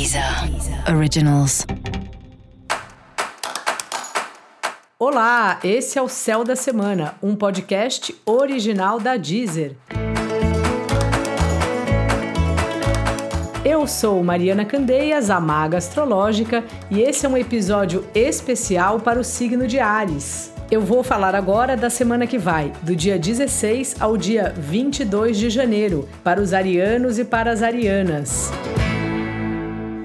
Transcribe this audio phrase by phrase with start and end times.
[0.00, 0.24] Deezer
[0.96, 1.66] Originals.
[4.98, 9.76] Olá, esse é o Céu da Semana, um podcast original da Deezer.
[13.62, 19.24] Eu sou Mariana Candeias, a maga astrológica, e esse é um episódio especial para o
[19.24, 20.50] signo de Ares.
[20.70, 25.50] Eu vou falar agora da semana que vai, do dia 16 ao dia 22 de
[25.50, 28.50] janeiro, para os arianos e para as arianas.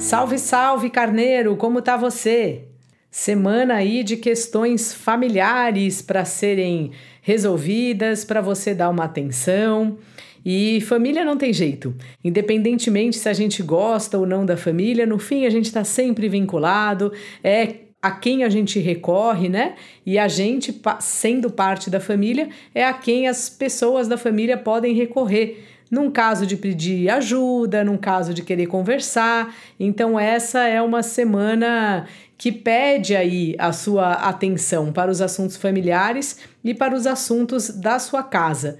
[0.05, 2.65] Salve, salve, carneiro, como tá você?
[3.09, 6.91] Semana aí de questões familiares para serem
[7.23, 9.97] resolvidas, para você dar uma atenção.
[10.45, 11.95] E família não tem jeito.
[12.23, 16.29] Independentemente se a gente gosta ou não da família, no fim a gente está sempre
[16.29, 17.11] vinculado,
[17.43, 19.73] é a quem a gente recorre, né?
[20.05, 24.93] E a gente, sendo parte da família, é a quem as pessoas da família podem
[24.93, 29.55] recorrer num caso de pedir ajuda, num caso de querer conversar.
[29.79, 32.05] Então, essa é uma semana
[32.37, 37.97] que pede aí a sua atenção para os assuntos familiares e para os assuntos da
[37.97, 38.77] sua casa.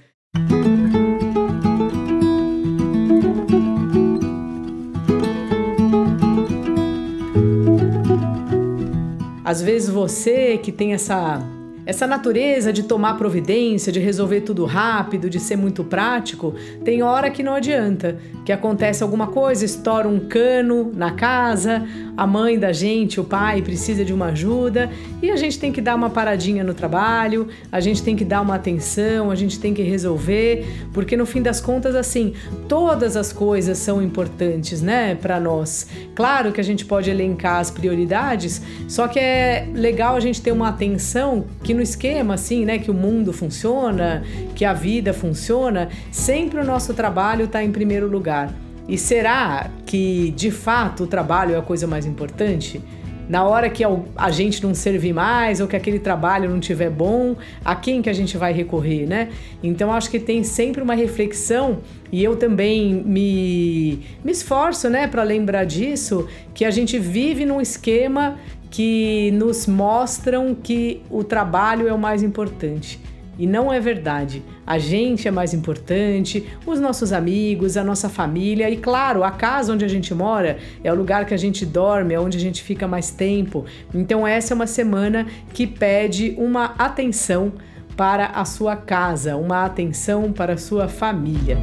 [9.42, 11.55] Às vezes você que tem essa
[11.86, 16.52] essa natureza de tomar providência, de resolver tudo rápido, de ser muito prático,
[16.84, 18.18] tem hora que não adianta.
[18.44, 23.60] Que acontece alguma coisa, estoura um cano na casa, a mãe da gente, o pai,
[23.60, 24.90] precisa de uma ajuda
[25.22, 28.40] e a gente tem que dar uma paradinha no trabalho, a gente tem que dar
[28.40, 32.34] uma atenção, a gente tem que resolver, porque no fim das contas, assim,
[32.68, 35.88] todas as coisas são importantes, né, para nós.
[36.14, 40.52] Claro que a gente pode elencar as prioridades, só que é legal a gente ter
[40.52, 44.22] uma atenção que no esquema, assim, né, que o mundo funciona,
[44.54, 48.65] que a vida funciona, sempre o nosso trabalho está em primeiro lugar.
[48.88, 52.80] E será que de fato o trabalho é a coisa mais importante?
[53.28, 53.82] Na hora que
[54.16, 57.34] a gente não servir mais ou que aquele trabalho não tiver bom,
[57.64, 59.30] a quem que a gente vai recorrer, né?
[59.60, 61.78] Então acho que tem sempre uma reflexão
[62.12, 67.60] e eu também me, me esforço, né, para lembrar disso, que a gente vive num
[67.60, 68.38] esquema
[68.70, 73.00] que nos mostram que o trabalho é o mais importante.
[73.38, 74.42] E não é verdade.
[74.66, 79.72] A gente é mais importante, os nossos amigos, a nossa família e, claro, a casa
[79.72, 82.62] onde a gente mora é o lugar que a gente dorme, é onde a gente
[82.62, 83.64] fica mais tempo.
[83.94, 87.52] Então, essa é uma semana que pede uma atenção
[87.96, 91.58] para a sua casa, uma atenção para a sua família.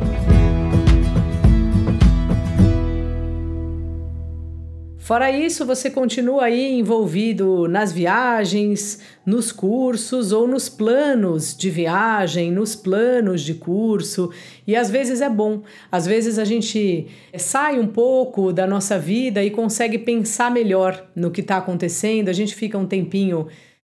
[5.03, 12.49] Fora isso, você continua aí envolvido nas viagens, nos cursos ou nos planos de viagem,
[12.49, 14.31] nos planos de curso,
[14.65, 15.61] e às vezes é bom.
[15.91, 21.31] Às vezes a gente sai um pouco da nossa vida e consegue pensar melhor no
[21.31, 23.49] que está acontecendo, a gente fica um tempinho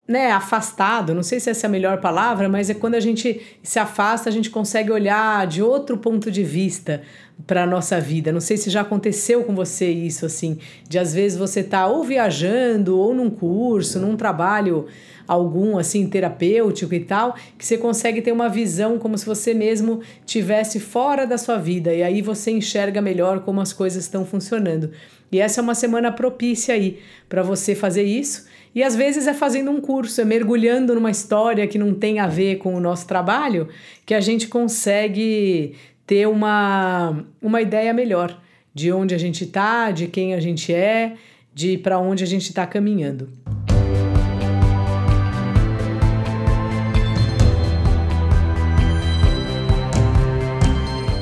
[0.05, 3.41] né, afastado, não sei se essa é a melhor palavra, mas é quando a gente
[3.63, 7.01] se afasta, a gente consegue olhar de outro ponto de vista
[7.45, 8.31] para nossa vida.
[8.31, 12.03] Não sei se já aconteceu com você isso, assim, de às vezes você tá ou
[12.03, 14.87] viajando, ou num curso, num trabalho
[15.27, 19.99] algum, assim, terapêutico e tal, que você consegue ter uma visão como se você mesmo
[20.25, 24.89] tivesse fora da sua vida, e aí você enxerga melhor como as coisas estão funcionando.
[25.29, 28.47] E essa é uma semana propícia aí para você fazer isso
[28.77, 32.27] e às vezes é fazendo um curso, é mergulhando numa história que não tem a
[32.27, 33.67] ver com o nosso trabalho,
[34.05, 35.73] que a gente consegue
[36.07, 38.41] ter uma, uma ideia melhor
[38.73, 41.15] de onde a gente está, de quem a gente é,
[41.53, 43.29] de para onde a gente está caminhando.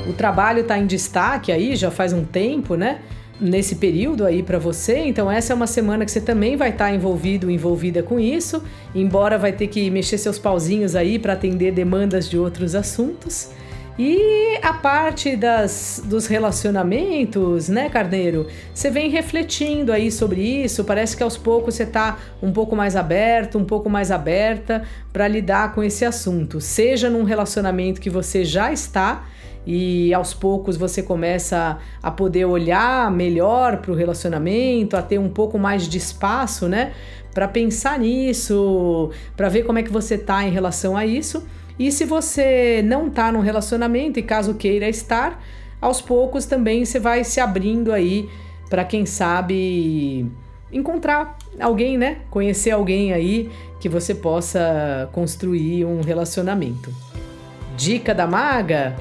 [0.08, 3.02] O trabalho está em destaque aí já faz um tempo, né?
[3.40, 5.00] nesse período aí para você.
[5.00, 8.64] Então essa é uma semana que você também vai estar tá envolvido, envolvida com isso,
[8.94, 13.50] embora vai ter que mexer seus pauzinhos aí para atender demandas de outros assuntos.
[13.98, 18.46] E a parte das, dos relacionamentos, né, Carneiro?
[18.74, 20.84] Você vem refletindo aí sobre isso.
[20.84, 24.84] Parece que aos poucos você está um pouco mais aberto, um pouco mais aberta
[25.14, 26.60] para lidar com esse assunto.
[26.60, 29.24] Seja num relacionamento que você já está,
[29.66, 35.30] e aos poucos você começa a poder olhar melhor para o relacionamento, a ter um
[35.30, 36.92] pouco mais de espaço, né,
[37.34, 41.46] para pensar nisso, para ver como é que você tá em relação a isso.
[41.78, 45.44] E se você não tá num relacionamento e caso queira estar,
[45.82, 48.30] aos poucos também você vai se abrindo aí
[48.70, 50.26] para quem sabe
[50.72, 52.20] encontrar alguém, né?
[52.30, 53.50] Conhecer alguém aí
[53.80, 56.94] que você possa construir um relacionamento.
[57.76, 58.96] Dica da maga: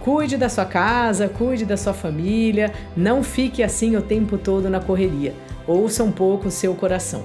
[0.00, 4.80] Cuide da sua casa, cuide da sua família, não fique assim o tempo todo na
[4.80, 5.34] correria.
[5.66, 7.24] Ouça um pouco o seu coração.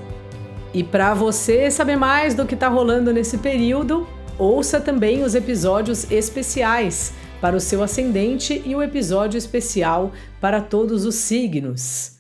[0.74, 4.08] E para você saber mais do que está rolando nesse período,
[4.38, 11.06] ouça também os episódios especiais para o seu ascendente e o episódio especial para todos
[11.06, 12.14] os signos.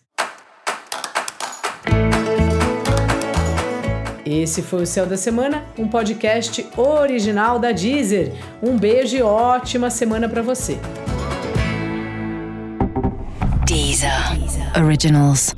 [4.25, 8.33] Esse foi o Céu da Semana, um podcast original da Deezer.
[8.61, 10.77] Um beijo e ótima semana para você.
[13.65, 14.11] Deezer.
[14.77, 15.53] Originals.